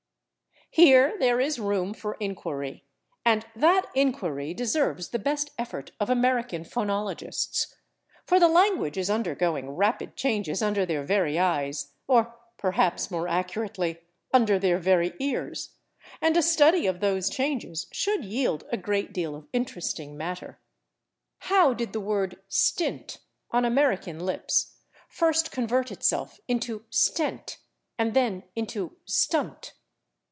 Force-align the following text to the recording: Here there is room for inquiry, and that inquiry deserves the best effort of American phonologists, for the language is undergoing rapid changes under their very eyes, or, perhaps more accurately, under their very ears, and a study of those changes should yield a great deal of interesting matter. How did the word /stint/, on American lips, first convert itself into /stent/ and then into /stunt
Here 0.73 1.17
there 1.19 1.41
is 1.41 1.59
room 1.59 1.93
for 1.93 2.13
inquiry, 2.21 2.85
and 3.25 3.45
that 3.57 3.87
inquiry 3.93 4.53
deserves 4.53 5.09
the 5.09 5.19
best 5.19 5.51
effort 5.57 5.91
of 5.99 6.09
American 6.09 6.63
phonologists, 6.63 7.75
for 8.25 8.39
the 8.39 8.47
language 8.47 8.97
is 8.97 9.09
undergoing 9.09 9.71
rapid 9.71 10.15
changes 10.15 10.61
under 10.61 10.85
their 10.85 11.03
very 11.03 11.37
eyes, 11.37 11.91
or, 12.07 12.39
perhaps 12.57 13.11
more 13.11 13.27
accurately, 13.27 13.97
under 14.31 14.57
their 14.57 14.77
very 14.79 15.11
ears, 15.19 15.71
and 16.21 16.37
a 16.37 16.41
study 16.41 16.87
of 16.87 17.01
those 17.01 17.29
changes 17.29 17.87
should 17.91 18.23
yield 18.23 18.63
a 18.71 18.77
great 18.77 19.11
deal 19.11 19.35
of 19.35 19.49
interesting 19.51 20.15
matter. 20.15 20.57
How 21.39 21.73
did 21.73 21.91
the 21.91 21.99
word 21.99 22.37
/stint/, 22.49 23.17
on 23.51 23.65
American 23.65 24.25
lips, 24.25 24.77
first 25.09 25.51
convert 25.51 25.91
itself 25.91 26.39
into 26.47 26.85
/stent/ 26.89 27.57
and 27.99 28.13
then 28.13 28.43
into 28.55 28.95
/stunt 29.05 29.73